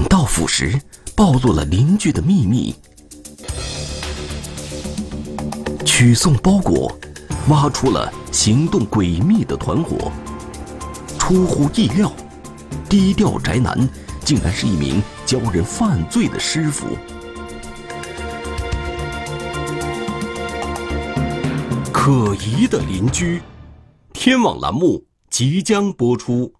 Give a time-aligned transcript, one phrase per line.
[0.00, 0.80] 管道腐蚀
[1.14, 2.74] 暴露了邻居的秘密，
[5.84, 6.90] 取送包裹
[7.50, 10.10] 挖出了行动诡秘的团伙。
[11.18, 12.10] 出乎意料，
[12.88, 13.86] 低调宅男
[14.24, 16.96] 竟然是一名教人犯罪的师傅。
[21.92, 23.42] 可疑的邻居，
[24.14, 26.54] 天网栏目即将播出。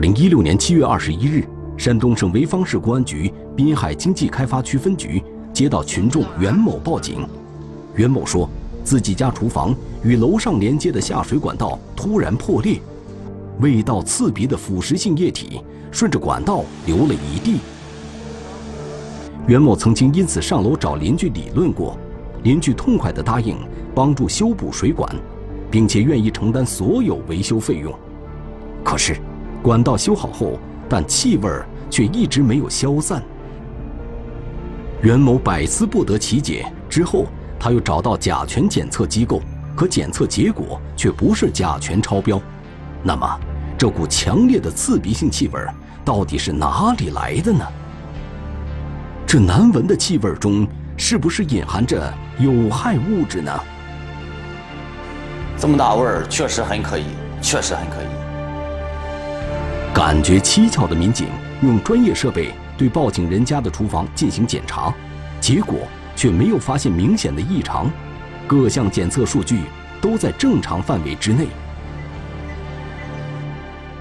[0.00, 1.44] 二零一六年七月二十一日，
[1.76, 7.28] 山东省潍坊市公安局滨海经济开发区分局接到群众袁某报警。
[7.96, 8.48] 袁某说，
[8.82, 12.80] 自己家厨房与楼上连接的下水管道突然破裂，
[13.60, 15.60] 味道刺鼻的腐蚀性液体
[15.92, 17.58] 顺着管道流了一地。
[19.46, 21.98] 袁某曾经因此上楼找邻居理论过，
[22.42, 23.54] 邻居痛快地答应
[23.94, 25.14] 帮助修补水管，
[25.70, 27.94] 并且愿意承担所有维修费用。
[28.82, 29.14] 可是。
[29.62, 30.58] 管道修好后，
[30.88, 31.50] 但气味
[31.90, 33.22] 却一直没有消散。
[35.02, 37.26] 袁某百思不得其解，之后
[37.58, 39.40] 他又找到甲醛检测机构，
[39.76, 42.40] 可检测结果却不是甲醛超标。
[43.02, 43.40] 那么，
[43.78, 45.60] 这股强烈的刺鼻性气味
[46.04, 47.66] 到底是哪里来的呢？
[49.26, 50.66] 这难闻的气味中，
[50.96, 53.58] 是不是隐含着有害物质呢？
[55.56, 57.04] 这么大味儿，确实很可疑，
[57.40, 58.19] 确实很可疑。
[59.92, 61.26] 感觉蹊跷的民警
[61.62, 64.94] 用专业设备对报警人家的厨房进行检查，
[65.40, 65.80] 结果
[66.14, 67.90] 却没有发现明显的异常，
[68.46, 69.62] 各项检测数据
[70.00, 71.48] 都在正常范围之内。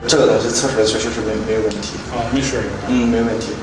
[0.08, 3.54] 这个东西测出来确实是没没有问题啊，没事嗯，没问题。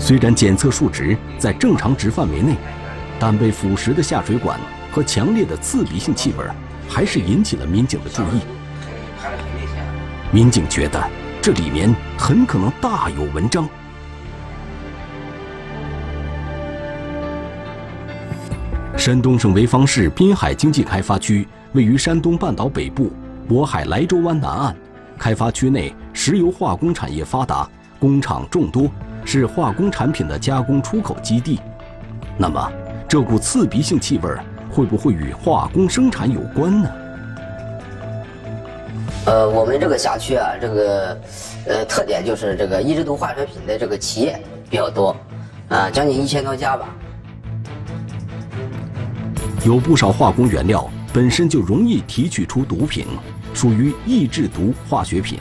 [0.00, 2.56] 虽然检测数值在正常值范围内，
[3.20, 4.58] 但被腐蚀的下水管
[4.90, 6.44] 和强烈的刺鼻性气味
[6.88, 8.40] 还是引起了民警的注意。
[10.34, 11.00] 民警觉得
[11.40, 13.68] 这里面很可能大有文章。
[18.96, 23.12] 山东省潍坊市滨海经济开发区位于山东半岛北部，
[23.48, 24.74] 渤海莱州湾南岸。
[25.16, 27.70] 开发区内石油化工产业发达，
[28.00, 28.90] 工厂众多，
[29.24, 31.60] 是化工产品的加工出口基地。
[32.36, 32.72] 那么，
[33.08, 34.28] 这股刺鼻性气味
[34.68, 36.90] 会不会与化工生产有关呢？
[39.26, 41.20] 呃，我们这个辖区啊，这个
[41.66, 45.16] 呃特点就是这个一制毒化学品的这个企业比较多，
[45.70, 46.94] 啊，将近一千多家吧。
[49.64, 53.06] 有不少化工原料本身就容易提取出毒品，
[53.54, 55.38] 属于易制毒化学品。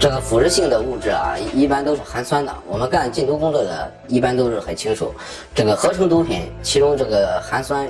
[0.00, 2.54] 这个腐蚀性的物质啊，一般都是含酸的。
[2.66, 5.12] 我们干禁毒工作的，一般都是很清楚，
[5.54, 7.86] 这个合成毒品其中这个含酸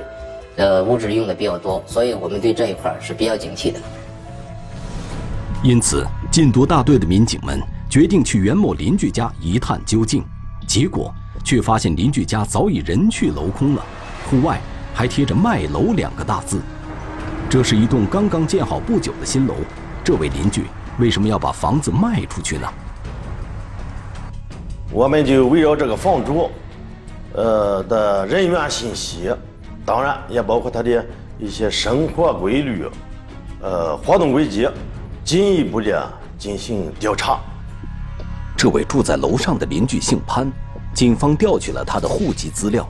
[0.57, 3.79] 呃物质用的比较多，所以我们对这一块是比较警惕的。
[5.65, 10.25] 因此，禁毒大队的民警们决定去袁某邻居家一探究竟。
[10.67, 11.15] 结果
[11.45, 13.85] 却发现邻居家早已人去楼空了，
[14.29, 14.61] 户外
[14.93, 16.61] 还贴着“卖楼”两个大字。
[17.49, 19.55] 这是一栋刚刚建好不久的新楼，
[20.03, 20.65] 这位邻居
[20.99, 22.67] 为什么要把房子卖出去呢？
[24.91, 26.51] 我们就围绕这个房主，
[27.35, 29.31] 呃的人员信息，
[29.85, 31.07] 当然也包括他的
[31.39, 32.85] 一些生活规律，
[33.61, 34.67] 呃活动轨迹。
[35.25, 37.39] 进一步的进行调查。
[38.57, 40.51] 这位住在楼上的邻居姓潘，
[40.93, 42.87] 警方调取了他的户籍资料。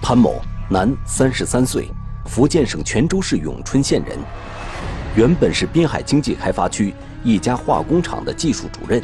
[0.00, 0.40] 潘某，
[0.70, 1.88] 男，三十三岁，
[2.26, 4.18] 福建省泉州市永春县人，
[5.14, 9.02] 原本是滨海经济开发区一家化工厂的技术主任，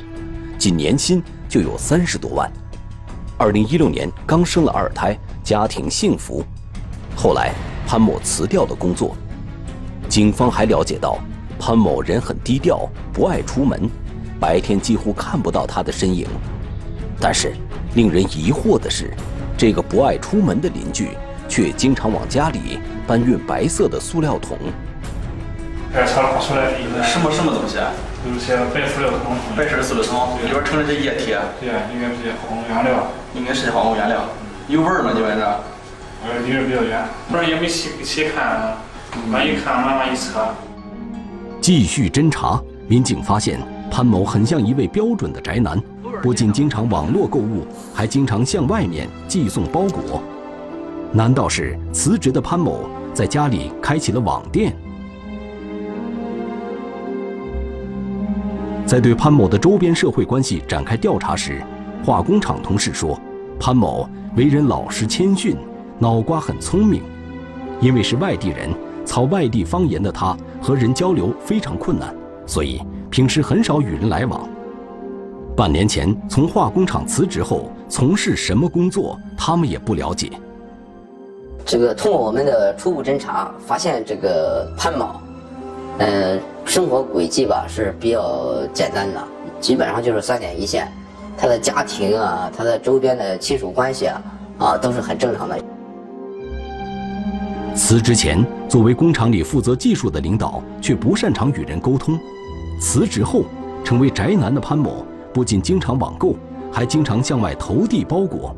[0.59, 2.51] 仅年薪就有三十多万。
[3.37, 6.43] 二零一六年刚生了二胎，家庭幸福。
[7.15, 7.53] 后来
[7.87, 9.15] 潘某辞掉了工作。
[10.09, 11.19] 警方还了解到。
[11.59, 13.89] 潘某人很低调，不爱出门，
[14.39, 16.27] 白天几乎看不到他的身影。
[17.21, 17.55] 但是，
[17.95, 19.11] 令人疑惑的是，
[19.57, 21.11] 这个不爱出门的邻居，
[21.49, 24.59] 却经常往家里搬运白色的塑料桶。
[25.95, 27.79] 这车拉出来的一个什么什么东西？
[28.31, 31.35] 有些白塑料桶，白色的塑料桶，里边盛的是液体。
[31.59, 33.07] 对，应该是化工原料。
[33.35, 34.25] 应该是化工原料。
[34.69, 35.13] 有味儿吗？
[35.15, 35.61] 你闻着？
[36.25, 38.77] 呃，离得比较远，不然也没细细看，
[39.31, 40.41] 往一看，慢慢一测。
[41.67, 43.59] 继续侦查，民警发现
[43.91, 45.77] 潘某很像一位标准的宅男，
[46.23, 50.23] 不仅经常网络购物，还经常向外面寄送包裹。
[51.11, 54.73] 难道是辞职的潘某在家里开启了网店？
[58.87, 61.61] 在对潘某的周边社会关系展开调查时，
[62.05, 63.19] 化工厂同事说，
[63.59, 65.57] 潘某为人老实谦逊，
[65.99, 67.03] 脑瓜很聪明。
[67.81, 68.71] 因为是外地人，
[69.07, 72.15] 操外地方言的他和人交流非常困难，
[72.45, 74.47] 所以平时很少与人来往。
[75.57, 80.31] 半年前从化工厂辞职后，从事什么工作，他们也不了解。
[81.65, 85.19] 这个通过我们的初步侦查，发现这个潘某，
[85.99, 89.23] 呃，生活轨迹吧是比较简单的，
[89.59, 90.87] 基本上就是三点一线。
[91.39, 94.23] 他的家庭啊，他的周边的亲属关系啊，
[94.59, 95.59] 啊都是很正常的。
[97.77, 102.19] 辞职前，作为工厂里负责技术的领导，却不擅长与人沟通；
[102.81, 103.45] 辞职后，
[103.85, 106.35] 成为宅男的潘某，不仅经常网购，
[106.73, 108.57] 还经常向外投递包裹。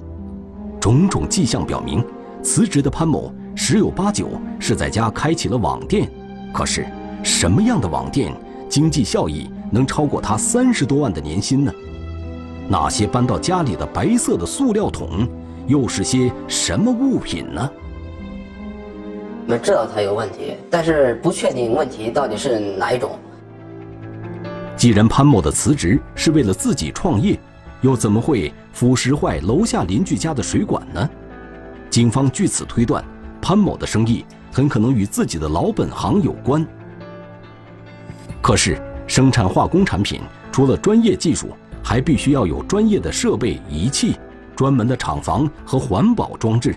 [0.79, 2.03] 种种迹象表明，
[2.45, 4.29] 辞职的潘某十有八九
[4.61, 6.09] 是在家开启了网店。
[6.53, 6.87] 可是，
[7.25, 8.33] 什么样的网店，
[8.69, 11.73] 经济效益能超过他三十多万的年薪呢？
[12.69, 15.27] 那些搬到家里的白色的塑料桶，
[15.67, 17.69] 又是些什么物品呢？
[19.49, 23.19] 我们知道他有问题，但是不确定问题到底是哪一种。
[24.77, 27.41] 既然潘某的辞职是为了自己创业，
[27.81, 31.09] 又怎么会腐蚀坏楼下邻居家的水管呢？
[31.89, 33.03] 警方据此推断，
[33.41, 34.23] 潘某的生意
[34.53, 36.63] 很可能与自己的老本行有关。
[38.43, 40.21] 可是，生产化工产品
[40.53, 41.49] 除了专业技术，
[41.83, 44.15] 还必须要有专业的设备仪器、
[44.55, 46.77] 专门的厂房和环保装置。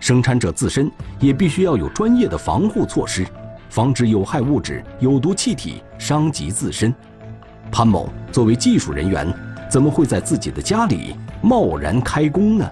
[0.00, 3.24] 生产者自身也必须要有专业的防护措施，
[3.68, 6.92] 防止有害物质、有毒气体伤及自身。
[7.70, 9.32] 潘某作为技术人员，
[9.70, 12.68] 怎么会在自己的家里贸然开工呢？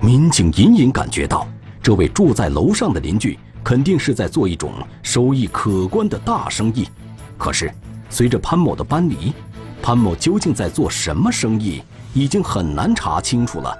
[0.00, 1.46] 民警隐隐感觉到，
[1.82, 4.72] 这位住在楼上的邻居肯定是在做一种
[5.02, 6.88] 收益可观的大生意。
[7.36, 7.70] 可是，
[8.08, 9.34] 随着潘某的搬离，
[9.82, 11.82] 潘某究竟在做什么生意？
[12.12, 13.76] 已经很难查清楚了。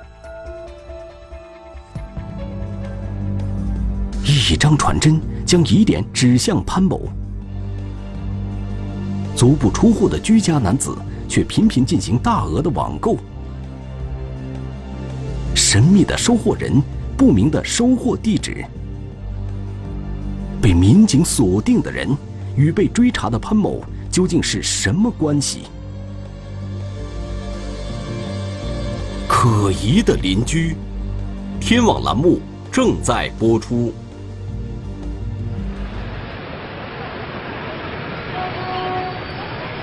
[4.23, 7.09] 一张传真将疑点指向潘某。
[9.37, 10.97] 足不出户的居家男子
[11.29, 13.17] 却频频进行大额的网购。
[15.55, 16.83] 神秘的收货人，
[17.17, 18.65] 不明的收货地址，
[20.61, 22.09] 被民警锁定的人，
[22.57, 25.63] 与被追查的潘某究竟是什么关系？
[29.63, 30.75] 可疑的邻居，
[31.61, 32.41] 天网栏目
[32.73, 33.93] 正在播出。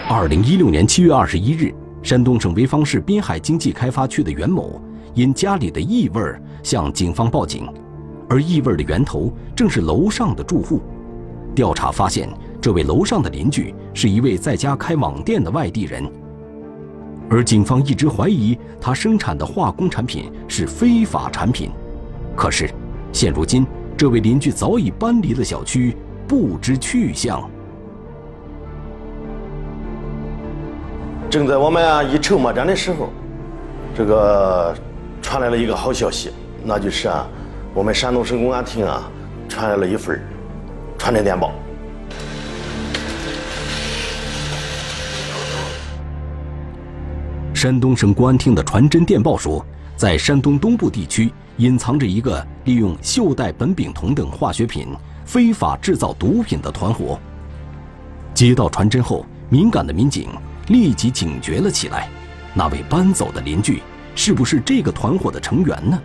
[0.10, 4.82] 二零一六年七月二十一日，山东省潍坊市滨海经济开发区的袁某
[5.14, 6.24] 因家里的异味
[6.64, 7.72] 向警方报警，
[8.28, 10.82] 而异味的源头正是楼上的住户。
[11.54, 12.28] 调查发现，
[12.60, 16.04] 这位楼上的邻居是一位在家开网店的外地人。
[17.30, 21.70] 而警方一直怀疑他生产的化工产品是非法产品，
[22.36, 22.70] 可是
[23.12, 23.68] 现如今
[23.98, 25.96] 这位邻居早已搬离了小区，
[26.28, 27.50] 不知去向。
[31.30, 33.10] 正在我们啊一筹莫展的时候，
[33.94, 34.74] 这个
[35.22, 36.32] 传来了一个好消息，
[36.64, 37.28] 那就是啊，
[37.74, 39.12] 我们山东省公安厅啊
[39.50, 40.22] 传来了一份
[40.98, 41.52] 传真电报。
[47.58, 54.90] 山东省公安厅的传真电报说，在山东东部地区隐藏着一个利用溴代苯丙酮等化学品
[55.26, 57.20] 非法制造毒品的团伙。
[58.32, 60.30] 接到传真后，敏感的民警
[60.68, 62.08] 立即警觉了起来：
[62.54, 63.82] 那位搬走的邻居
[64.14, 66.00] 是不是这个团伙的成员呢？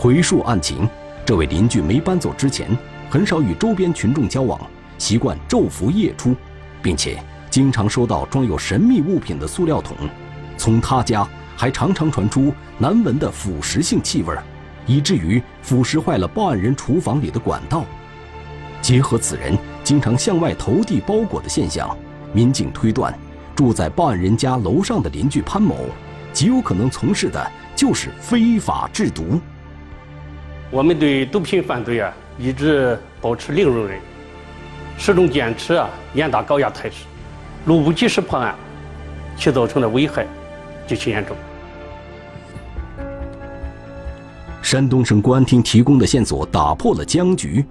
[0.00, 0.84] 回述案情，
[1.24, 2.76] 这位邻居没搬走之前，
[3.08, 4.60] 很少与周边群众交往，
[4.98, 6.34] 习惯昼伏夜出，
[6.82, 9.96] 并且经常收到装有神秘物品的塑料桶。
[10.60, 11.26] 从他家
[11.56, 14.36] 还常常传出难闻的腐蚀性气味，
[14.84, 17.82] 以至于腐蚀坏了报案人厨房里的管道。
[18.82, 21.96] 结合此人经常向外投递包裹的现象，
[22.34, 23.18] 民警推断，
[23.56, 25.86] 住在报案人家楼上的邻居潘某，
[26.30, 29.40] 极有可能从事的就是非法制毒。
[30.70, 33.98] 我们对毒品犯罪啊，一直保持零容忍，
[34.98, 37.06] 始终坚持啊严打高压态势，
[37.64, 38.54] 若不及时破案，
[39.38, 40.26] 其造成的危害
[40.90, 41.36] 极其严重。
[44.60, 47.64] 山东省公安厅提供的线索打破了僵局，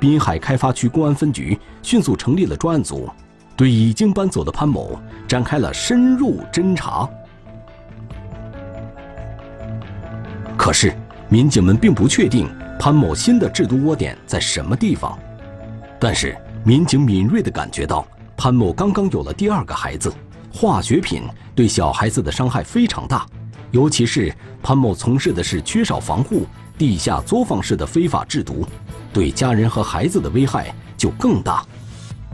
[0.00, 3.08] 滨海开发区公安分局迅速成立了专案组，
[3.56, 7.08] 对已经搬走的潘某展开了深入侦查。
[10.56, 10.92] 可是，
[11.28, 15.16] 民警们并不确定潘某新的制毒窝点在什么地方。
[16.00, 18.04] 但是，民警敏锐地感觉到，
[18.36, 20.12] 潘某刚刚有了第二个孩子，
[20.54, 23.26] 化学品对小孩子的伤害非常大。
[23.72, 24.32] 尤其是
[24.62, 26.46] 潘某从事的是缺少防护、
[26.78, 28.64] 地下作坊式的非法制毒，
[29.12, 31.64] 对家人和孩子的危害就更大。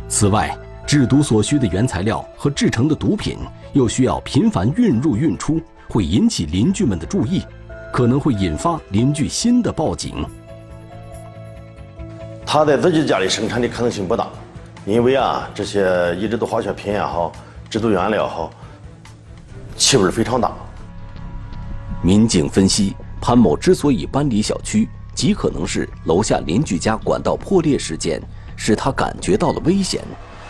[0.07, 0.55] 此外，
[0.87, 3.39] 制毒所需的原材料和制成的毒品
[3.73, 5.59] 又需要频繁运入运出，
[5.89, 7.43] 会引起邻居们的注意，
[7.91, 10.27] 可能会引发邻居新的报警。
[12.45, 14.29] 他在自己家里生产的可能性不大，
[14.85, 17.33] 因为啊，这些一直都化学品也好，
[17.71, 18.51] 制毒原料好，
[19.77, 20.53] 气味非常大。
[22.03, 28.21] 民警分析，潘某之所以搬离小区，极可能是楼下邻居家管道破裂事件
[28.57, 30.03] 使他感觉到了危险，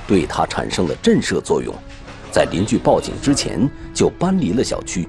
[0.07, 1.75] 对他产生了震慑作用，
[2.33, 5.07] 在邻居报警之前就搬离了小区，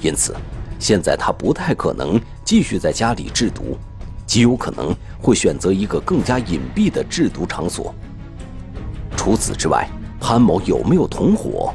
[0.00, 0.34] 因此，
[0.78, 3.76] 现在他不太可能继续在家里制毒，
[4.24, 7.94] 极有可能会选择一个更加隐蔽的制毒场所。
[9.14, 9.86] 除此之外，
[10.22, 11.74] 潘某有没有同伙？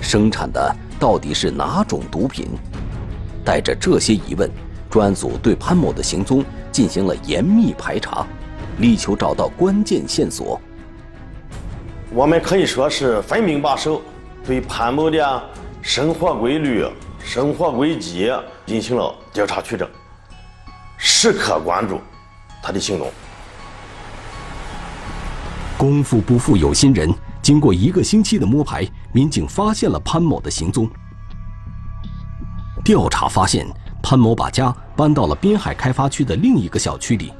[0.00, 2.46] 生产的到底是哪种毒品？
[3.44, 4.48] 带着这些疑问，
[4.88, 8.24] 专案组对潘某的行踪进行了严密排查，
[8.78, 10.60] 力求找到关键线索。
[12.10, 14.00] 我们可以说是分兵把守，
[14.46, 15.42] 对潘某的
[15.82, 16.86] 生活规律、
[17.18, 18.32] 生活轨迹
[18.64, 19.88] 进行了调查取证，
[20.96, 21.98] 时刻关注
[22.62, 23.10] 他的行动。
[25.76, 27.12] 功夫不负有心人，
[27.48, 30.86] 经过一个星期的摸排，民警发现了潘某的行踪。
[32.84, 33.66] 调查发现，
[34.02, 37.32] 潘某把家搬到了滨海开发区的另一个小区里，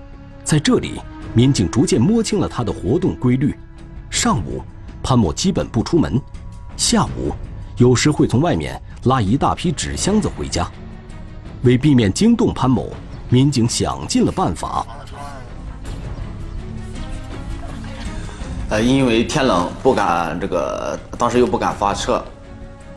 [0.42, 0.98] 在这里，
[1.34, 3.54] 民警逐渐摸清了他的活动规律。
[4.08, 4.62] 上午，
[5.02, 6.18] 潘某基本不出门；
[6.74, 7.34] 下午，
[7.76, 10.66] 有时会从外面拉一大批纸箱子回家。
[11.64, 12.90] 为避免惊动潘某，
[13.28, 14.86] 民警想尽了办法。
[18.70, 22.22] 呃，因为天冷不敢这个，当时又不敢发车，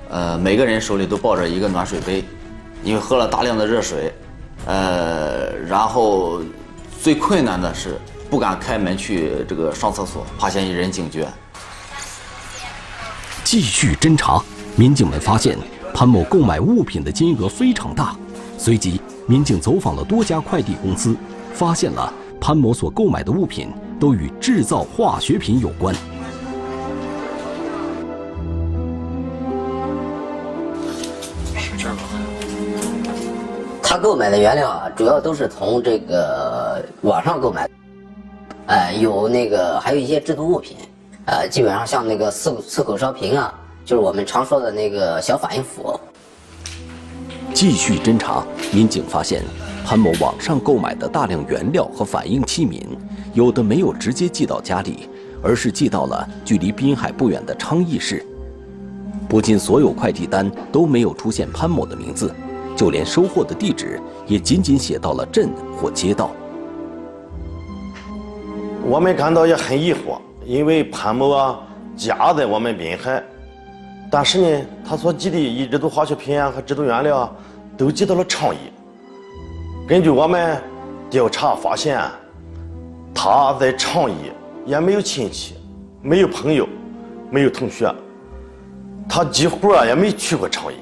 [0.09, 2.23] 呃，每个人手里都抱着一个暖水杯。
[2.83, 4.11] 因为喝了大量的热水，
[4.65, 6.41] 呃，然后
[6.99, 7.95] 最困难的是
[8.27, 11.27] 不敢开门去这个上厕所，怕嫌疑人警觉。
[13.43, 14.41] 继续侦查，
[14.75, 15.55] 民警们发现
[15.93, 18.15] 潘某购买物品的金额非常大。
[18.57, 21.15] 随即，民警走访了多家快递公司，
[21.53, 23.71] 发现了潘某所购买的物品
[24.01, 25.95] 都与制造化学品有关。
[33.83, 37.69] 他购买的原料啊，主要都是从这个网上购买，
[38.65, 40.77] 哎，有那个还有一些制毒物品，
[41.25, 43.53] 呃，基本上像那个四四口烧瓶啊，
[43.85, 45.99] 就是我们常说的那个小反应釜。
[47.53, 48.43] 继续侦查，
[48.73, 49.43] 民警发现
[49.85, 52.81] 潘某网上购买的大量原料和反应器皿，
[53.33, 55.09] 有的没有直接寄到家里，
[55.41, 58.25] 而是寄到了距离滨海不远的昌邑市。
[59.29, 62.33] 不仅所有快递单都没有出现潘某的名字。
[62.73, 66.31] 就连收货的地址也仅仅写到了镇或街道。
[68.83, 71.59] 我们感到也很疑惑，因为潘某啊
[71.95, 73.21] 家在我们滨海，
[74.09, 77.31] 但是呢，他所寄的一制毒化学品啊和制毒原料啊
[77.77, 78.57] 都寄到了昌邑。
[79.87, 80.59] 根据我们
[81.09, 82.01] 调查发现，
[83.13, 84.31] 他在昌邑
[84.65, 85.55] 也没有亲戚，
[86.01, 86.67] 没有朋友，
[87.29, 87.93] 没有同学，
[89.07, 90.75] 他几乎啊也没去过昌邑。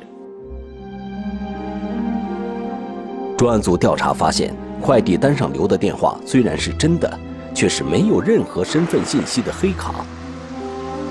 [3.38, 7.19] 专案组调查发现，快递单上留的电话虽然是真的，
[7.53, 9.93] 却是没有任何身份信息的黑卡。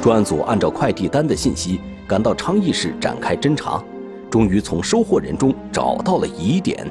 [0.00, 3.82] 专案组按照快递单的信息赶到昌邑市展开侦查，
[4.30, 6.86] 终于从收货人中找到了疑点。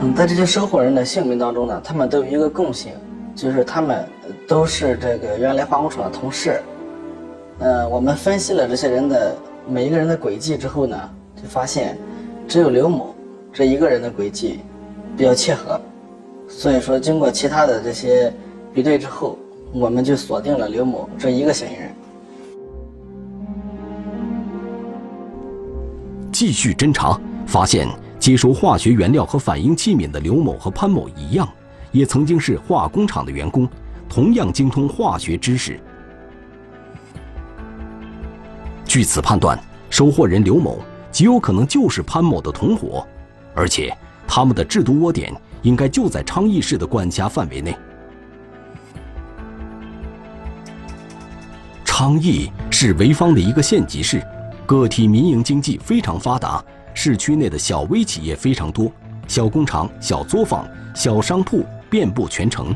[0.00, 2.92] 嗯，在这些收货人的姓名当中呢，他们都有一个共性，
[3.34, 4.06] 就是他们
[4.46, 6.60] 都是这个原来化工厂的同事。
[7.58, 9.36] 呃，我们分析了这些人的
[9.68, 10.96] 每一个人的轨迹之后呢，
[11.34, 11.98] 就发现
[12.46, 13.14] 只有刘某。
[13.50, 14.60] 这一个人的轨迹
[15.16, 15.80] 比较切合，
[16.48, 18.32] 所以说经过其他的这些
[18.72, 19.36] 比对之后，
[19.72, 21.90] 我们就锁定了刘某这一个嫌疑人。
[26.30, 27.88] 继续侦查，发现
[28.18, 31.48] 接收化学原料和反应器皿的刘某和潘某一样，
[31.92, 33.68] 也曾经是化工厂的员工，
[34.08, 35.80] 同样精通化学知识。
[38.84, 39.58] 据此判断，
[39.88, 43.06] 收货人刘某极有可能就是潘某的同伙，
[43.54, 43.96] 而且
[44.26, 45.32] 他们的制毒窝点
[45.62, 47.76] 应该就在昌邑市的管辖范围内。
[51.84, 54.22] 昌邑是潍坊的一个县级市，
[54.66, 56.64] 个体民营经济非常发达，
[57.00, 58.90] 市区内的小微企业非常多，
[59.28, 62.74] 小工厂、小作坊、小商铺遍布全城，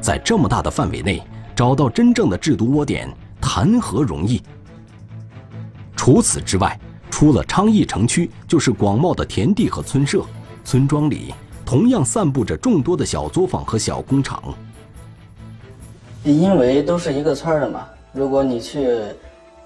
[0.00, 1.22] 在这么大的范围内
[1.54, 3.08] 找到真正的制毒窝点，
[3.40, 4.42] 谈何容易？
[5.94, 6.76] 除此之外，
[7.08, 10.24] 除了昌邑城区，就是广袤的田地和村舍，
[10.64, 11.32] 村庄里
[11.64, 14.42] 同样散布着众多的小作坊和小工厂。
[16.24, 18.88] 因为都是一个村的嘛，如果你去，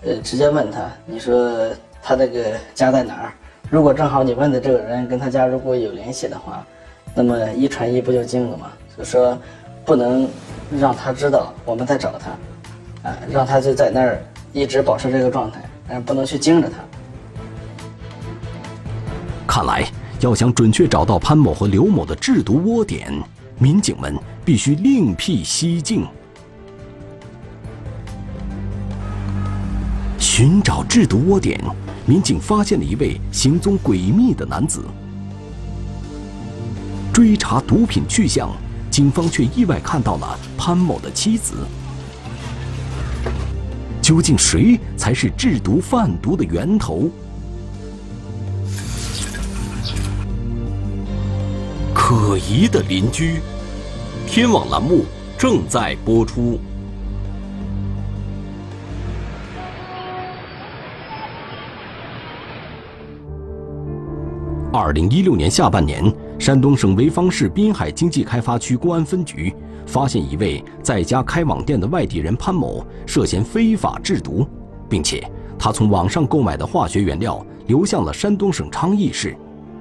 [0.02, 1.66] 呃，直接问他，你说
[2.02, 3.32] 他这个家在哪儿？
[3.70, 6.64] 如果正好你问的这个人跟他家如果有联系的话，
[7.14, 8.68] 那么一传一不就精了吗？
[8.96, 9.37] 就说
[9.85, 10.28] 不能
[10.78, 15.61] 让他知道我们在找他，啊，让他就在那儿一直保持这个状态。
[15.88, 16.76] 但是，不能去惊着他。
[19.46, 19.88] 看来，
[20.20, 23.12] 要想准确找到潘某和刘某的制毒窝点，
[23.58, 26.06] 民警们必须另辟蹊径。
[30.18, 31.61] 寻找制毒窝点，
[32.06, 34.84] 民警发现了一位行踪诡秘的男子。
[37.12, 38.50] 追查毒品去向，
[38.90, 41.54] 警方却意外看到了潘某的妻子。
[44.00, 47.10] 究竟谁才是制毒贩毒的源头？
[51.92, 53.40] 可疑的邻居，
[54.28, 55.04] 天网栏目
[55.36, 56.60] 正在播出。
[64.78, 66.04] 二零一六年下半年，
[66.39, 69.50] 山东省潍坊市滨海经济开发区公安分局。
[69.86, 74.47] 发现一位在家开网店的外地人潘某涉嫌非法制毒，
[74.86, 75.26] 并且
[75.58, 79.34] 他从网上购买的化学原料流向了山东省昌邑市。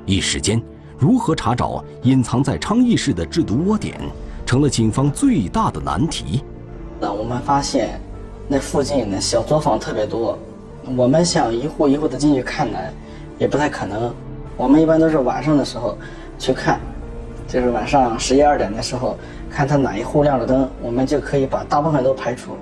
[0.05, 0.63] 一时间，
[0.97, 3.99] 如何查找隐藏在昌邑市的制毒窝点，
[4.45, 6.41] 成了警方最大的难题。
[7.01, 7.99] 那我们发现，
[8.47, 10.39] 那附近的小作坊特别多，
[10.95, 12.79] 我们想一户一户的进去看呢，
[13.37, 14.13] 也不太可能。
[14.57, 15.97] 我们一般都是晚上的时候
[16.37, 16.79] 去看，
[17.47, 19.17] 就是晚上十一二点的时候。
[19.47, 22.57] 看他哪一户亮着灯，我们就可以把大部分都排除。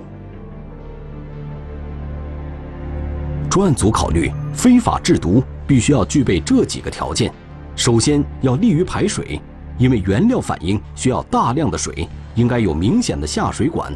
[3.50, 7.34] 专案组考虑，非法制毒必须要具备这几个条件：
[7.76, 9.42] 首先要利于排水，
[9.80, 13.92] 因为原料反应需要大量的水，应该有明显的下水管；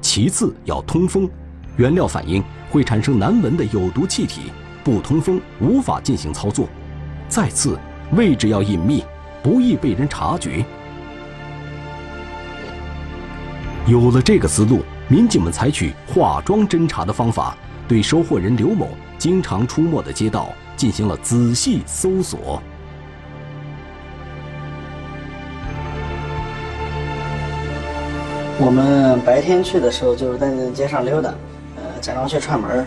[0.00, 1.28] 其次要通风，
[1.76, 4.52] 原料反应会产生难闻的有毒气体，
[4.84, 6.66] 不通风无法进行操作；
[7.28, 7.78] 再次
[8.12, 9.04] 位置要隐秘，
[9.42, 10.64] 不易被人察觉。
[13.86, 22.62] 有了这个思路，民警们采取化妆侦查的方法，对收货人刘某经常出没的街道进行了仔细搜索。
[28.58, 31.30] 我们白天去的时候，就是在街上溜达，
[31.76, 32.86] 呃，假装去串门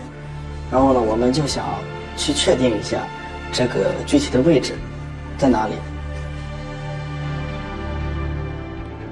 [0.70, 1.64] 然后呢，我们就想
[2.16, 2.98] 去确定一下
[3.52, 4.74] 这个具体的位置
[5.38, 5.74] 在哪里。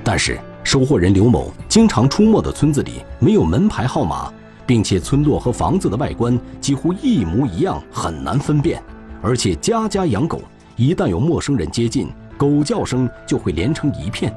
[0.03, 0.39] 但是。
[0.65, 4.31] 收货人刘某经常出没的村子里没有门牌号码，
[4.67, 8.83] 并且村落和房子的外观几乎一模一样，很难分辨。
[9.23, 10.43] 而且家家养狗，
[10.77, 14.31] 一旦有陌生人接近，狗叫声就会连成一片，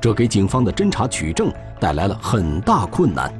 [0.00, 3.32] 这给警方的侦查取证带来了很大困难。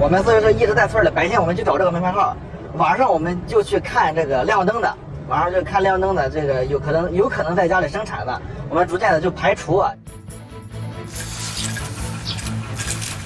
[0.00, 2.34] 我们所以说一直在村里，白天我们去找这个门牌号，
[2.76, 4.90] 晚上我们就去看这个亮灯的。
[5.28, 9.92] 晚上就看亮灯的，这个有可能有可能在家里生产的，我们逐渐的就排除啊。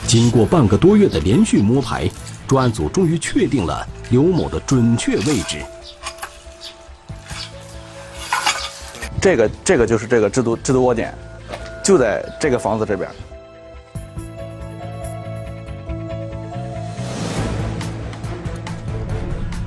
[0.04, 2.10] 经过半个多月的连续摸排，
[2.46, 5.62] 专案组终于确定了刘某的准确位置。
[9.20, 11.14] 这个这个就是这个制毒制毒窝点，
[11.84, 13.08] 就在这个房子这边。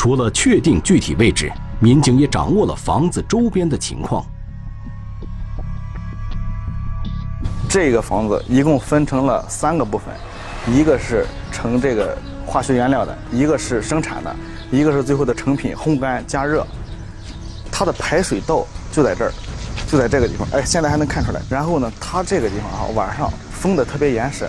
[0.08, 1.52] 除了确定具体位置。
[1.82, 4.26] 民警也掌握了房子周边的情况。
[7.68, 10.08] 这个房子一共分成了三个部分，
[10.74, 14.34] 一个是盛这个化学原料的，一个是生产的，
[14.72, 16.66] 一个是最后的成品烘干加热。
[17.70, 19.34] 它的排水道就在这儿，
[19.92, 21.42] 就在这个地方，哎，现在还能看出来。
[21.50, 24.48] 然后呢，它这个地方啊，晚上封的特别严实，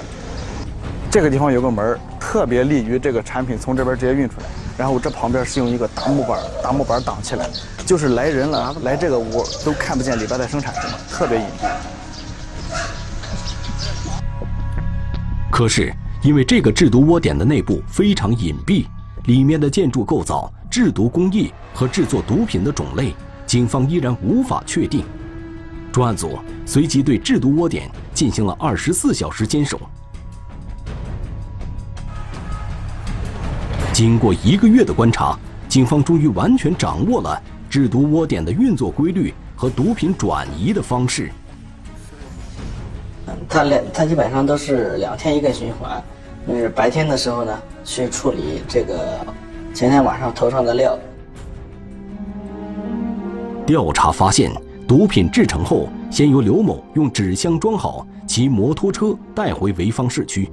[1.11, 4.47] 这个地方有个门，特别利于这个产品从这边直接运出来。
[4.77, 7.49] 然后这旁边是用一个大木板，大木板挡起来，
[7.87, 11.67] 就是来人了来这个屋都看不见里边在生产什么，特别隐蔽。
[15.51, 15.93] 可是，
[16.23, 18.87] 因为这个制毒窝点的内部非常隐蔽，
[19.25, 23.15] 里面的建筑构造、制毒工艺和制作毒品的种类，
[23.47, 25.05] 警方依然无法确定。
[25.91, 29.81] 专案组随即对制毒窝点进行了二十四小时监守。
[33.99, 35.37] 经过一个月的观察，
[35.69, 41.33] 警方终于完全掌握了制毒窝点的运作规律和毒品转移的方式。
[43.49, 46.01] 他两，他基本上都是两天一个循环。
[46.47, 49.19] 是白天的时候呢，去处理这个
[49.75, 50.97] 前天晚上投上的料。
[53.67, 54.53] 调查发现，
[54.87, 60.49] 毒品制成后，先由刘某用纸箱装好，骑摩托车带回潍坊市区。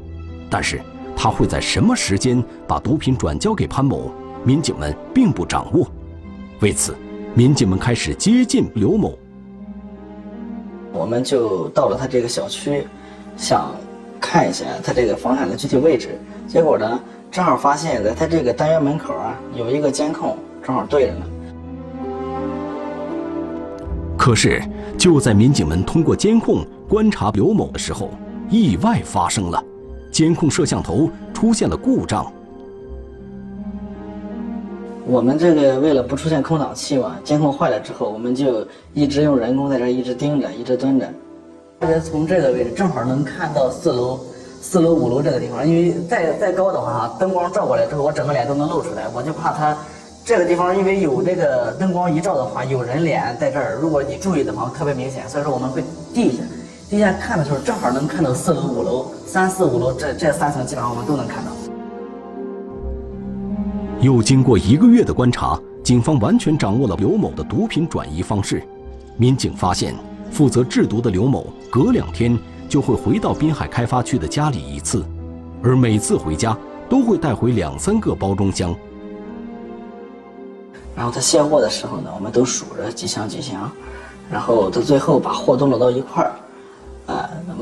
[0.50, 0.82] 但是，
[1.16, 4.12] 他会在什么时间把毒品转交给潘某？
[4.44, 5.88] 民警们并不掌握。
[6.60, 6.96] 为此，
[7.34, 9.18] 民警们开始接近刘某。
[10.94, 12.86] 我们就到了他这个小区，
[13.36, 13.72] 想
[14.20, 16.20] 看一下他这个房产的具体位置。
[16.48, 17.00] 结果呢，
[17.32, 21.26] 正好发现在他这个单元门口啊有一个监控，正好对着呢。
[24.18, 24.62] 可是，
[24.98, 28.12] 就在民警们通过监控观察刘某的时候，
[28.50, 29.64] 意外发生了，
[30.16, 32.32] 监控摄像头出现了故障。
[35.06, 41.06] 我们这个为了不出现空档期嘛，监控坏了之后，我们就一直用人工在这一直盯着，一直蹲着。
[41.80, 44.18] 大家从这个位置正好能看到四楼、
[44.62, 49.10] 四楼、五楼这个地方，因为再再高的话，灯光照过来之后，我整个脸都能露出来。
[49.14, 49.78] 我就怕他
[50.24, 55.28] 这个地方，因为有这个灯光一照的话，有人脸在这儿，如果你注意的话，特别明显。
[55.28, 56.42] 所以说我们会低下，
[56.88, 61.52] 低下看的时候，正好能看到四楼、五楼、三四五楼这这三层，基本上我们都能看到。
[64.02, 68.62] 又经过一个月的观察，警方完全掌握了刘某的毒品转移方式。
[69.18, 69.96] 民警发现，
[70.30, 72.38] 负责制毒的刘某隔两天
[72.70, 75.04] 就会回到滨海开发区的家里一次，
[75.64, 76.56] 而每次回家
[76.88, 78.76] 都会带回两三个包装箱。
[80.96, 83.72] 然后他卸货的时候呢，我们都数着几箱几箱，
[84.30, 86.45] 然后到最后把货都摞到一块儿，呃，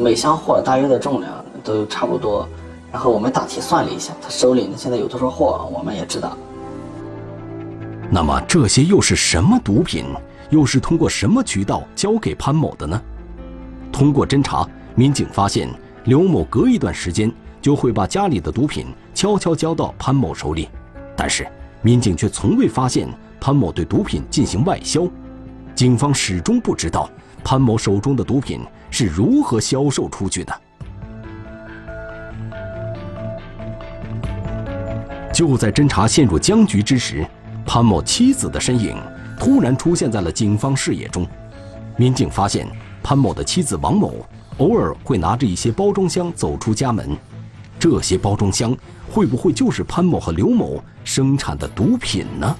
[0.03, 2.47] 每箱货大约的重量都差不多。
[2.91, 6.37] 然后我们大体算了一下，他手里呢现在有多少货，我们也知道。
[8.11, 10.05] 那么这些又是什么毒品？
[10.49, 13.01] 又是通过什么渠道交给潘某的呢？
[13.91, 15.67] 通过侦查，民警发现
[16.03, 20.69] 刘某隔一段时间就会把家里的毒品悄悄交到潘某手里，
[21.15, 21.47] 但是
[21.81, 23.07] 民警却从未发现
[23.39, 25.07] 潘某对毒品进行外销。
[25.73, 27.09] 警方始终不知道
[27.43, 28.59] 潘某手中的毒品
[28.93, 30.61] 是如何销售出去的。
[35.33, 37.25] 就在侦查陷入僵局之时，
[37.65, 38.95] 潘某妻子的身影
[39.39, 41.25] 突然出现在了警方视野中。
[41.97, 42.67] 民警发现，
[43.01, 44.13] 潘某的妻子王某
[44.59, 47.17] 偶尔会拿着一些包装箱走出家门，
[47.79, 48.77] 这些包装箱
[49.09, 52.55] 会不会就是潘某和刘某生产的毒品呢？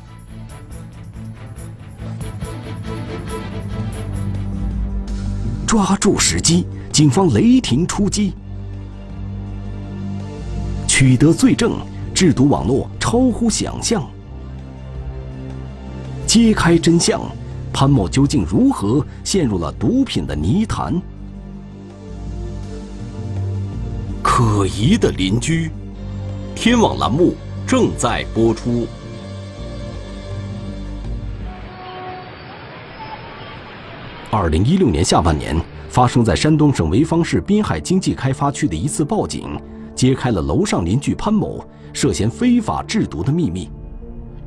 [5.73, 8.31] 抓住时机，警方雷霆出击，
[10.88, 11.73] 取得罪证。
[12.13, 14.07] 制毒网络超乎想象，
[16.27, 17.19] 揭开真相，
[17.73, 21.01] 潘某究竟如何陷入了毒品的泥潭？
[24.21, 25.71] 可疑的邻居，
[26.53, 27.33] 天网栏目
[27.65, 28.86] 正在播出。
[34.36, 35.56] 二零一六年下半年，
[35.89, 39.48] 发生在山东省潍坊市滨海经济开发区的一次报警，
[39.93, 41.63] 揭开了楼上邻居潘某。
[41.93, 43.69] 涉嫌非法制毒的秘密，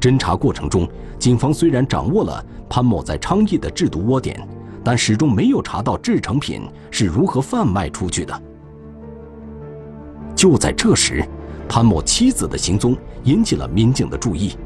[0.00, 0.88] 侦查过程中，
[1.20, 4.36] 警方虽然掌握了潘某在昌邑的制毒窝点，
[4.82, 8.42] 但始终没有查到制成品是如何贩卖出去的。
[10.34, 11.24] 就在这时，
[11.68, 14.56] 潘某妻子的行踪引起了民警的注意。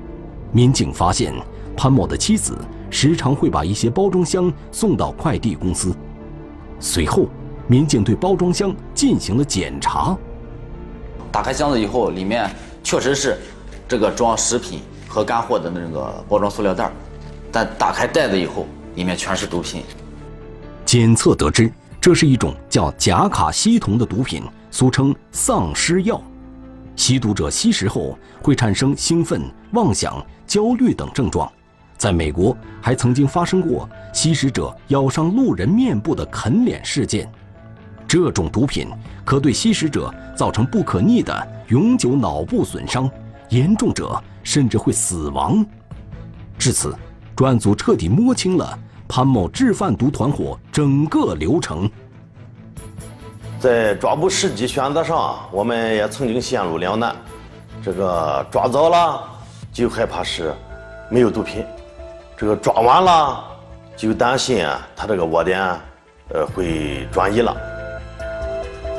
[0.50, 1.35] 民警发现，
[1.76, 2.56] 潘某的妻子
[2.90, 5.94] 时常会把一些包装箱送到快递公司。
[6.79, 7.29] 随后，
[7.66, 10.16] 民警对包装箱进行了检查。
[11.33, 12.50] 打开箱子以后，里面。
[12.83, 13.37] 确实是，
[13.87, 16.90] 这个装食品和干货的那个包装塑料袋
[17.53, 19.83] 但打开袋子以后，里面全是毒品。
[20.87, 26.20] 检测得知，这是一种叫甲卡西酮的毒品，俗称丧尸药。
[26.96, 31.53] 吸毒者吸食后会产生兴奋、妄想、焦虑等症状，
[32.00, 37.30] 在美国还曾经发生过吸食者咬伤路人面部的啃脸事件。
[38.08, 38.88] 这种毒品
[39.22, 43.08] 可对吸食者造成不可逆的永久脑部损伤，
[43.50, 45.62] 严重者甚至会死亡。
[46.58, 46.96] 至此，
[47.36, 51.88] 专案组彻底摸清了潘某制贩毒团伙整个流程。
[53.58, 57.14] 在抓捕时机选择上，我们也曾经陷入两难。
[57.84, 59.22] 这个抓早了，
[59.70, 60.54] 就害怕是
[61.10, 61.62] 没有毒品；
[62.40, 63.44] 这个抓完了，
[63.94, 65.61] 就担心啊，他这个窝点，
[66.31, 67.55] 呃，会转移了。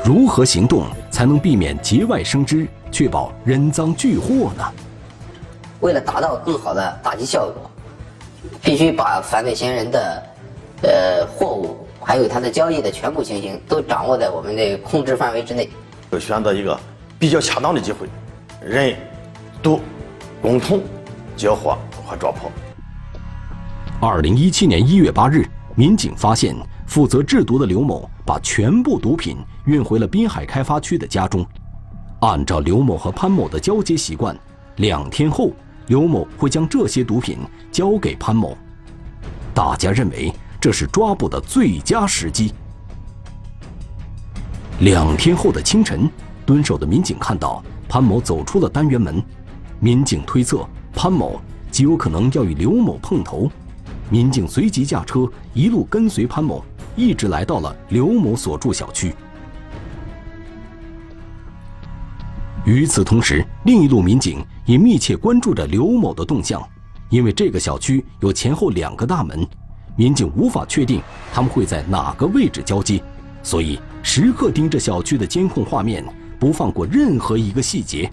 [0.05, 4.63] 如何行动才能避免节外生枝，确保人赃俱获呢？
[5.79, 7.67] 为了达到更好的打击效果，
[8.61, 10.23] 必须把犯罪嫌疑人的，
[10.83, 11.87] 呃，货物。
[11.99, 15.67] 还有他的交易的全部情形都掌握在我们的控制范围之内。
[16.11, 16.79] 就选择一个
[17.17, 18.07] 比较恰当的机会，
[18.63, 18.95] 人、
[19.63, 19.79] 毒
[20.43, 20.79] 共同
[21.35, 21.75] 缴获
[22.05, 22.51] 和抓捕。
[24.03, 26.55] 二零一七年一月八日，民警发现
[26.87, 31.45] 负责制毒的刘某把全部毒品运回了滨海开发区的家中。
[32.21, 34.35] 按照刘某和潘某的交接习惯，
[34.77, 35.51] 两天后
[35.85, 37.37] 刘某会将这些毒品
[37.71, 38.57] 交给潘某。
[39.53, 40.33] 大家认为。
[40.61, 42.53] 这是抓捕的最佳时机。
[44.81, 46.07] 两天后的清晨，
[46.45, 49.23] 蹲守的民警看到潘某走出了单元门，
[49.79, 53.51] 民警推测潘某极有可能要与刘某碰头，
[54.11, 56.61] 民警随即驾车一路跟随潘某，
[56.97, 59.15] 一直来到了刘某所住小区。
[62.65, 66.61] 与此同时，另一路民警也密切关注着刘某的动向，
[67.09, 69.47] 因为这个小区有前后两个大门。
[69.95, 71.01] 民警无法确定
[71.33, 73.01] 他们会在哪个位置交接，
[73.41, 76.03] 所以时刻盯着小区的监控画面，
[76.37, 78.11] 不放过任何一个细节。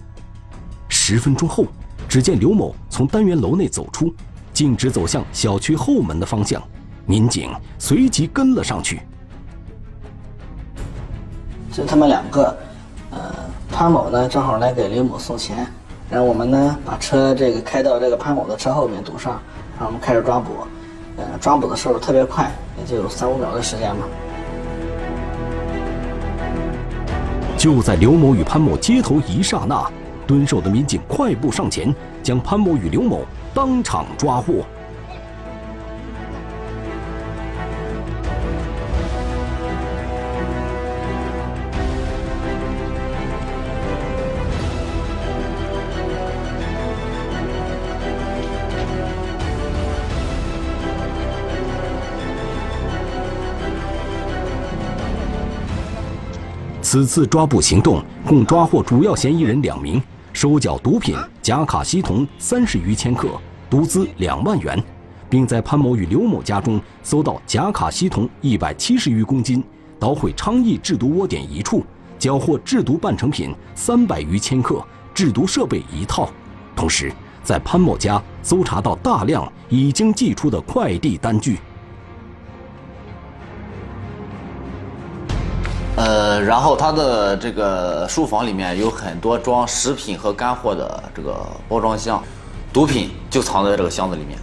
[0.89, 1.67] 十分钟后，
[2.09, 4.15] 只见刘某从单元楼内走出，
[4.59, 6.61] 径直走向小区后门的方向，
[7.07, 9.03] 民警随即跟了上去。
[11.71, 12.59] 就他们两个，
[13.13, 13.19] 呃，
[13.71, 15.65] 潘某呢正好来给刘某送钱，
[16.11, 19.41] 然后我们呢把车这个开到这个潘某的车后面堵上，
[19.77, 20.51] 然后我们开始抓捕。
[21.19, 24.09] 呃，抓捕的时候特别快，也就三五秒的时间吧。
[27.57, 29.89] 就在刘某与潘某接头一刹那，
[30.29, 34.63] 蹲守的民警快步上前，将潘某与刘某当场抓获。
[56.81, 60.03] 此次抓捕行动共抓获主要嫌疑人两名，
[60.41, 63.29] 收缴毒品甲卡西酮三十余千克，
[63.69, 64.81] 毒资两万元，
[65.29, 69.65] 并在潘某与刘某家中搜到甲卡西酮一百七十余公斤，
[69.99, 71.85] 捣毁昌邑制毒窝点一处，
[72.21, 74.81] 缴获制毒半成品三百余千克，
[75.13, 76.31] 制毒设备一套。
[76.77, 81.59] 同时，在潘某家搜查到大量已经寄出的快递单据。
[86.39, 91.37] 呃，然后他的这个书房里面有很多装食品和干货的这个
[91.69, 92.23] 包装箱，
[92.73, 94.39] 毒品就藏在这个箱子里面。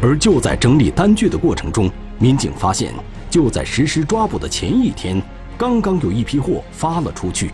[0.00, 1.90] 而就在整理单据的过程中，
[2.20, 2.94] 民警发现，
[3.28, 5.20] 就在实施抓捕的前一天，
[5.58, 7.50] 刚刚有一批货发了出去。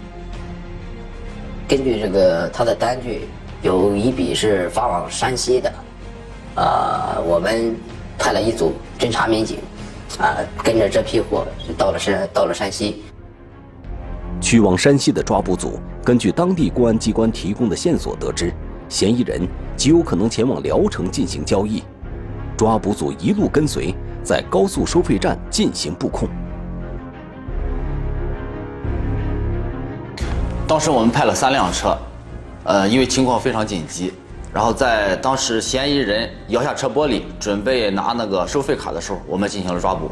[1.66, 3.28] 根据这个他的单据，
[3.62, 5.72] 有一笔是发往山西的，
[6.56, 7.74] 呃，我们
[8.18, 9.58] 派了一组侦查民警。
[10.18, 11.46] 啊，跟着这批货
[11.76, 13.02] 到了山，到了山西。
[14.40, 18.52] 去往山西的抓捕组，根据当地公安机关提供的线索得知，
[18.88, 19.46] 嫌疑人
[19.76, 21.82] 极有可能前往聊城进行交易。
[22.56, 26.28] 抓捕组一路跟随，在高速收费站进行布控。
[30.66, 31.96] 当时我们派了三辆车，
[32.64, 34.12] 呃，因为情况非常紧急。
[34.52, 40.10] 然后在当时嫌疑人摇下车玻璃准备拿那个收费卡的时候，我们进行了抓捕。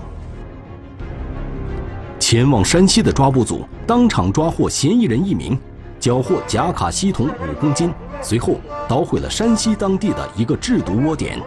[2.19, 5.59] 前往山西的抓捕组当场抓获嫌疑人一名，
[5.99, 8.55] 缴获假卡西酮五公斤，随后
[8.89, 11.39] 捣毁了山西当地的一个制毒窝点。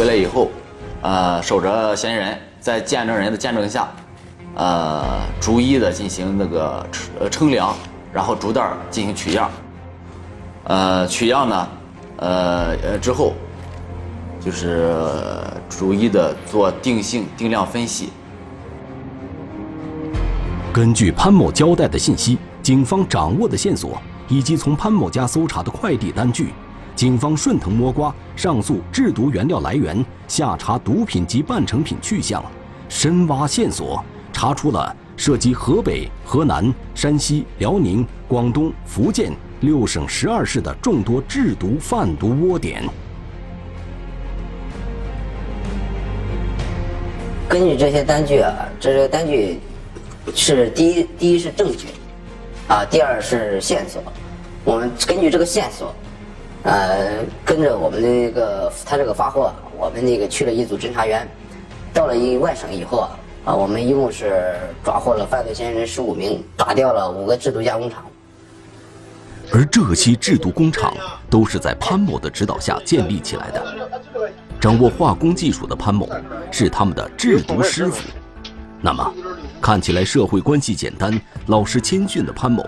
[0.00, 0.50] 回来以后，
[1.02, 3.86] 呃，守着嫌疑人在见证人的见证下，
[4.54, 5.04] 呃，
[5.38, 6.86] 逐一的进行那个
[7.20, 7.76] 呃称量，
[8.10, 9.50] 然后逐袋进行取样。
[10.64, 11.68] 呃，取样呢，
[12.16, 13.34] 呃呃之后，
[14.40, 14.90] 就是
[15.68, 18.08] 逐一的做定性、定量分析。
[20.72, 26.54] 根据潘某交代的信息，警方掌握的线索，以及从潘某家搜查的快递单据，
[27.00, 32.44] 警方顺藤摸瓜，上溯制毒原料来源，下查毒品及半成品去向，
[32.90, 42.84] 深挖线索，查出了涉及河北、河南、山西、辽宁、广东、福建六省十二市的众多制毒贩毒窝点。
[47.48, 49.58] 根据这些单据啊，这些单据
[50.34, 51.86] 是第一，第一是证据，
[52.68, 54.02] 啊，第二是线索。
[54.66, 55.94] 我们根据这个线索，
[56.62, 61.26] 呃，跟着我们的那个他这个发货，我们那个去了一组侦查员，
[61.92, 63.08] 到了一外省以后啊，
[63.46, 68.04] 啊，我们一共是抓获了犯罪嫌疑人十五名，打掉了五个制毒加工厂。
[69.52, 70.94] 而这些制毒工厂
[71.28, 73.74] 都是在潘某的指导下建立起来的。
[74.60, 76.08] 掌握化工技术的潘某
[76.52, 78.06] 是他们的制毒师傅。
[78.80, 79.12] 那么，
[79.60, 82.64] 看起来社会关系简单、老实谦逊的潘某，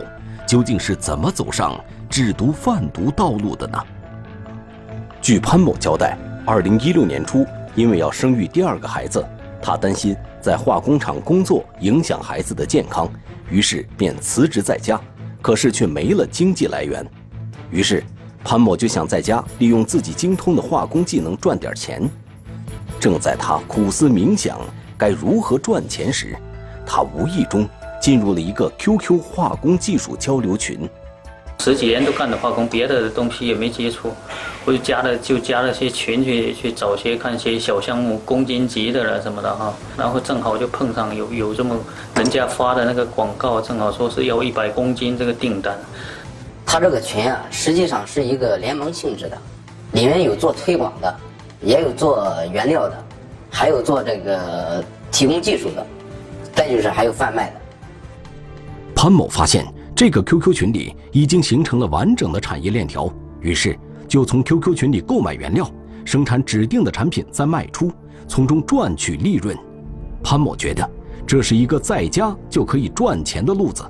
[0.47, 1.79] 究竟是怎么走上
[2.13, 3.83] 制毒贩毒道路的呢？
[5.23, 9.27] 据潘某交代，二零一六年初，因为要生育第二个孩子，
[9.63, 13.11] 他担心在化工厂工作影响孩子的健康，
[13.49, 15.01] 于是便辞职在家，
[15.41, 17.03] 可是却没了经济来源，
[17.71, 18.05] 于是。
[18.45, 22.03] 潘某就想在家利用自己精通的化工技能赚点钱。
[22.99, 24.59] 正在他苦思冥想
[24.99, 26.37] 该如何赚钱时，
[26.85, 27.67] 他无意中
[28.01, 30.91] 进入了一个 QQ 化工技术交流群。
[31.65, 34.13] 十几年都干的化工，别的东西也没接触，
[34.65, 39.73] 我就加了就加了些群去去找些看些小项目公斤级的了什么的哈。
[39.97, 41.77] 然后正好就碰上有有这么
[42.17, 45.79] 人家发的那个广告，正好说是要一百公斤这个订单。
[46.67, 49.39] 他这个群啊，实际上是一个联盟性质的，
[49.93, 51.17] 里面有做推广的，
[51.61, 53.05] 也有做原料的，
[53.49, 55.87] 还有做这个提供技术的，
[56.57, 57.53] 再就是还有贩卖的。
[58.97, 63.79] 潘某发现这个 QQ 群里已经形成了完整的产业链条，于是
[64.09, 65.71] 就从 QQ 群里购买原料，
[66.05, 67.91] 生产指定的产品再卖出，
[68.27, 69.57] 从中赚取利润。
[70.23, 70.89] 潘某觉得
[71.27, 73.85] 这是一个在家就可以赚钱的路子。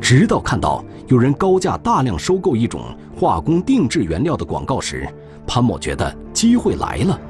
[0.00, 2.80] 直到看到有人高价大量收购一种
[3.16, 5.08] 化工定制原料的广告时，
[5.46, 7.20] 潘某觉得机会来了。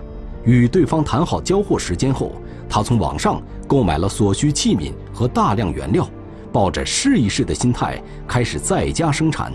[0.45, 2.33] 与对方谈好交货时间后，
[2.69, 6.09] 他从网上购买了所需器皿和大量原料，
[6.53, 9.53] 抱着试一试的心态开始在家生产。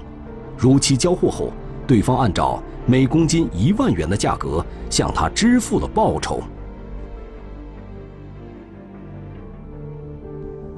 [0.58, 1.54] 如期交货后，
[1.86, 6.42] 对方按照每公斤一万元的价格向他支付了报酬。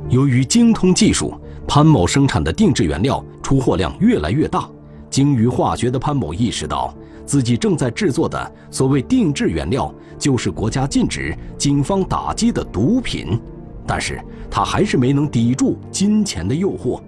[0.09, 1.33] 由于精通技术。
[1.67, 4.67] 潘某生产的定制原料出货量越来越大，
[5.07, 6.91] 精于化学的潘某意识到，
[7.27, 13.39] 自己正在制作的所谓定制原料就是国家禁止、警方打击的毒品，
[13.89, 14.21] 但是
[14.51, 17.01] 他还是没能抵住金钱的诱惑。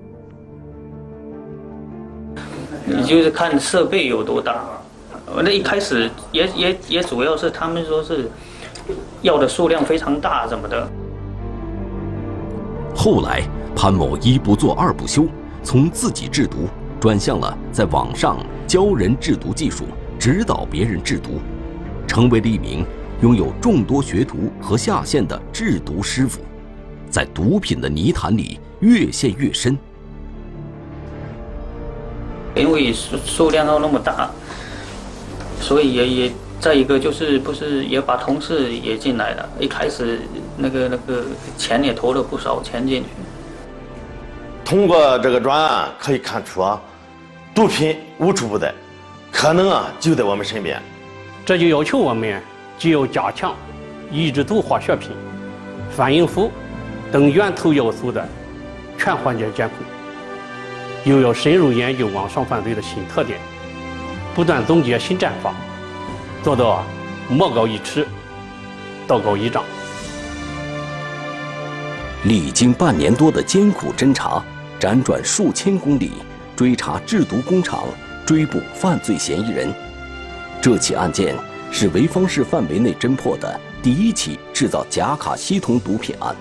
[2.83, 4.63] 你就是看设备有多大，
[5.43, 8.31] 那一开始也也也主要是他们说是
[9.21, 10.89] 要的数量非常大什么的，
[12.95, 13.43] 后来。
[13.73, 15.25] 潘某一不做二不休，
[15.63, 16.67] 从自己制毒
[16.99, 19.85] 转向了在网上教人制毒技术，
[20.19, 21.39] 指导别人制毒，
[22.05, 22.85] 成为了一名
[23.21, 26.41] 拥有众多学徒和下线的制毒师傅，
[27.12, 29.78] 在毒品的泥潭里越陷越深。
[32.56, 34.30] 因为数数量要那么大，
[35.60, 40.21] 所以也也再一个就是不是也把同事也进来了，一开始
[40.58, 41.24] 那个那个
[41.58, 43.10] 钱也投了不少钱进去。
[44.65, 46.82] 通过这个专案可以看出啊，
[47.54, 48.74] 毒品无处不在，
[49.32, 50.82] 可能啊就在我们身边。
[51.45, 52.41] 这就要求我们
[52.78, 53.56] 既要加强
[54.12, 55.12] 抑制毒化学品、
[55.89, 56.52] 反应符
[57.12, 58.28] 等源头要素的
[58.97, 59.78] 全环节监控，
[61.04, 63.39] 又要深入研究网上犯罪的新特点，
[64.34, 65.53] 不断总结新战法，
[66.41, 66.84] 做到
[67.30, 68.07] 魔高一尺，
[69.07, 69.64] 道高一丈。
[72.24, 74.43] 历经半年多的艰苦侦查。
[74.80, 76.12] 辗转数千公里，
[76.55, 77.84] 追查制毒工厂，
[78.26, 79.72] 追捕犯罪嫌疑人。
[80.59, 81.36] 这起案件
[81.72, 86.36] 是潍坊市范围内侦破的第一起制造假卡西酮毒品案，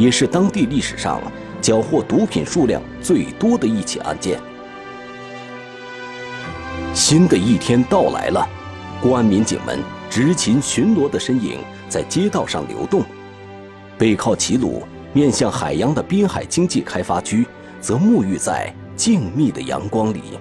[0.00, 1.20] 也是当地历史上
[1.60, 4.40] 缴获毒品数量最多的一起案件。
[6.94, 8.48] 新的一天到来了，
[9.02, 9.78] 公安民警们
[10.08, 13.04] 执勤巡逻的身影在街道上流动，
[13.98, 14.82] 背靠齐鲁，
[15.12, 17.46] 面向海洋的滨海经济开发区。
[17.82, 20.38] 则沐浴在静谧的阳光里。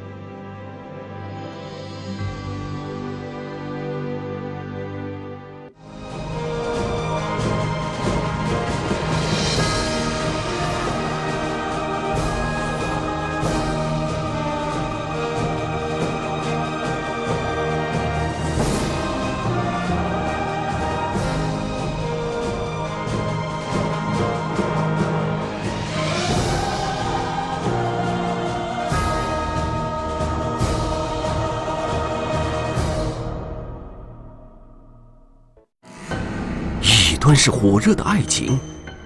[37.41, 38.59] 是火热的爱情，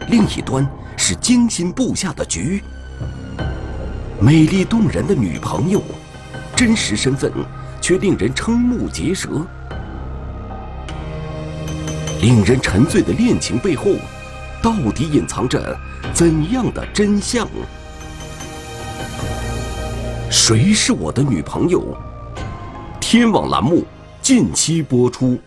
[0.10, 0.68] 另一端
[0.98, 2.64] 是精心布下的局。
[4.20, 5.80] 美丽动人的女朋友，
[6.56, 7.32] 真实身份
[7.80, 9.46] 却令人瞠目结舌。
[12.24, 13.98] 令人沉醉的恋情背后，
[14.64, 15.78] 到底隐藏着
[16.12, 17.48] 怎样的真相？
[20.32, 21.96] 谁是我的女朋友？
[23.00, 23.86] 天网栏目
[24.24, 25.40] 近期播出。